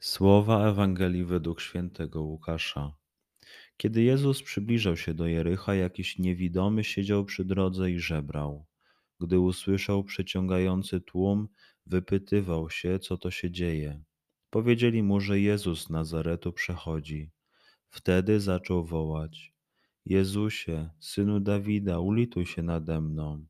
[0.00, 2.92] Słowa Ewangelii według świętego Łukasza.
[3.76, 8.66] Kiedy Jezus przybliżał się do Jericha, jakiś niewidomy siedział przy drodze i żebrał.
[9.20, 11.48] Gdy usłyszał przeciągający tłum,
[11.86, 14.02] wypytywał się, co to się dzieje.
[14.50, 17.30] Powiedzieli mu, że Jezus z Nazaretu przechodzi.
[17.90, 19.54] Wtedy zaczął wołać:
[20.04, 23.46] Jezusie, synu Dawida, ulituj się nade mną.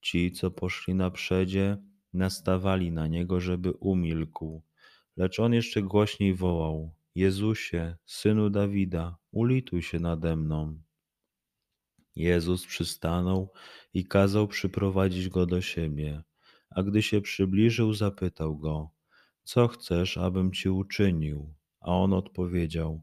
[0.00, 1.76] Ci, co poszli na przedzie,
[2.12, 4.62] nastawali na niego, żeby umilkł.
[5.16, 10.78] Lecz on jeszcze głośniej wołał: Jezusie, synu Dawida, ulituj się nade mną.
[12.16, 13.52] Jezus przystanął
[13.94, 16.22] i kazał przyprowadzić go do siebie.
[16.70, 18.90] A gdy się przybliżył, zapytał go:
[19.44, 21.54] Co chcesz, abym ci uczynił?
[21.80, 23.02] A on odpowiedział: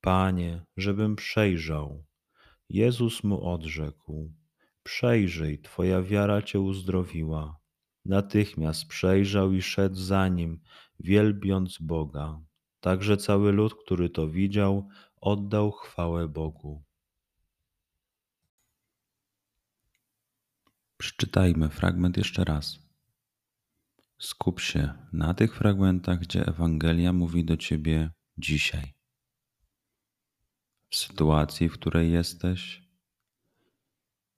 [0.00, 2.04] Panie, żebym przejrzał.
[2.68, 4.32] Jezus mu odrzekł:
[4.82, 7.63] Przejrzyj, twoja wiara cię uzdrowiła.
[8.04, 10.60] Natychmiast przejrzał i szedł za nim,
[11.00, 12.40] wielbiąc Boga.
[12.80, 14.88] Także cały lud, który to widział,
[15.20, 16.84] oddał chwałę Bogu.
[20.96, 22.78] Przeczytajmy fragment jeszcze raz.
[24.18, 28.94] Skup się na tych fragmentach, gdzie Ewangelia mówi do ciebie dzisiaj.
[30.90, 32.88] W sytuacji, w której jesteś,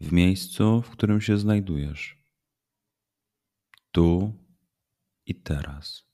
[0.00, 2.17] w miejscu, w którym się znajdujesz
[3.98, 4.32] tu
[5.26, 6.04] i teraz.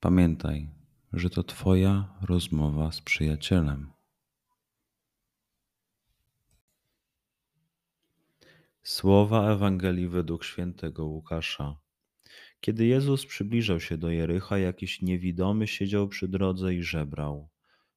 [0.00, 0.68] Pamiętaj,
[1.12, 3.92] że to Twoja rozmowa z przyjacielem.
[8.82, 11.76] Słowa Ewangelii według świętego Łukasza.
[12.60, 17.48] Kiedy Jezus przybliżał się do Jericha, jakiś niewidomy siedział przy drodze i żebrał.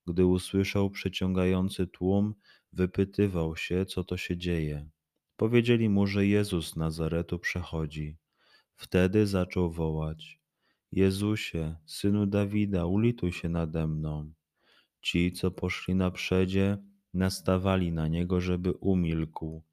[0.08, 2.36] Gdy usłyszał przeciągający tłum,
[2.74, 4.90] wypytywał się, co to się dzieje.
[5.38, 8.18] Powiedzieli mu, że Jezus z Nazaretu przechodzi.
[8.76, 10.40] Wtedy zaczął wołać:
[10.92, 14.34] Jezusie, synu Dawida, ulituj się nade mną.
[15.02, 16.78] Ci, co poszli na przedzie,
[17.14, 19.64] nastawali na niego, żeby umilkł.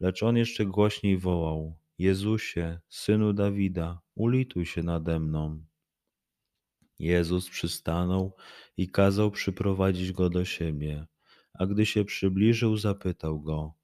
[0.00, 5.64] Lecz on jeszcze głośniej wołał: Jezusie, synu Dawida, ulituj się nade mną.
[6.98, 8.36] Jezus przystanął
[8.76, 11.06] i kazał przyprowadzić go do siebie.
[11.54, 13.77] A gdy się przybliżył, zapytał go: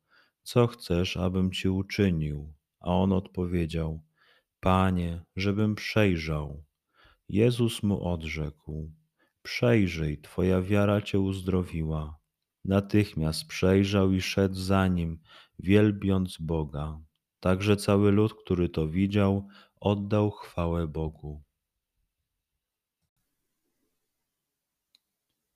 [0.44, 2.52] co chcesz, abym ci uczynił?
[2.81, 4.02] A on odpowiedział:
[4.61, 6.64] Panie, żebym przejrzał.
[7.29, 8.93] Jezus mu odrzekł:
[9.43, 12.19] Przejrzyj, twoja wiara cię uzdrowiła.
[12.64, 15.19] Natychmiast przejrzał i szedł za nim,
[15.58, 17.00] wielbiąc Boga.
[17.41, 19.49] Także cały lud, który to widział,
[19.81, 21.43] oddał chwałę Bogu.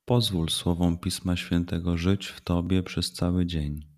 [0.04, 3.97] Pozwól słowom Pisma Świętego żyć w Tobie przez cały dzień.